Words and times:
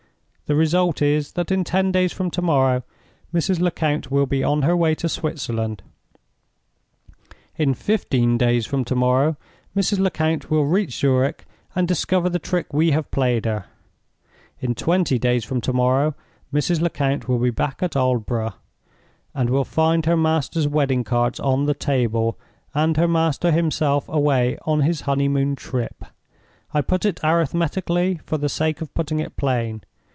The 0.47 0.55
result 0.55 1.01
is, 1.01 1.31
that 1.39 1.49
in 1.49 1.63
ten 1.63 1.93
days 1.93 2.11
from 2.11 2.29
to 2.31 2.41
morrow 2.41 2.83
Mrs. 3.33 3.61
Lecount 3.61 4.11
will 4.11 4.25
be 4.25 4.43
on 4.43 4.63
her 4.63 4.75
way 4.75 4.93
to 4.95 5.07
Switzerland; 5.07 5.81
in 7.55 7.73
fifteen 7.73 8.37
days 8.37 8.65
from 8.65 8.83
to 8.83 8.93
morrow 8.93 9.37
Mrs. 9.77 9.99
Lecount 9.99 10.51
will 10.51 10.65
reach 10.65 10.99
Zurich, 10.99 11.45
and 11.73 11.87
discover 11.87 12.27
the 12.27 12.37
trick 12.37 12.73
we 12.73 12.91
have 12.91 13.09
played 13.11 13.45
her; 13.45 13.67
in 14.59 14.75
twenty 14.75 15.17
days 15.17 15.45
from 15.45 15.61
to 15.61 15.71
morrow 15.71 16.15
Mrs. 16.53 16.81
Lecount 16.81 17.29
will 17.29 17.39
be 17.39 17.49
back 17.49 17.81
at 17.81 17.95
Aldborough, 17.95 18.55
and 19.33 19.49
will 19.49 19.63
find 19.63 20.05
her 20.05 20.17
master's 20.17 20.67
wedding 20.67 21.05
cards 21.05 21.39
on 21.39 21.63
the 21.65 21.73
table, 21.73 22.37
and 22.73 22.97
her 22.97 23.07
master 23.07 23.51
himself 23.51 24.09
away 24.09 24.57
on 24.65 24.81
his 24.81 24.99
honey 25.07 25.29
moon 25.29 25.55
trip. 25.55 26.03
I 26.73 26.81
put 26.81 27.05
it 27.05 27.21
arithmetically, 27.23 28.19
for 28.25 28.37
the 28.37 28.49
sake 28.49 28.81
of 28.81 28.93
putting 28.93 29.19
it 29.21 29.37
plain. 29.37 29.83